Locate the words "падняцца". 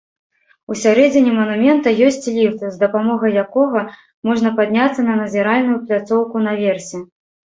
4.61-5.01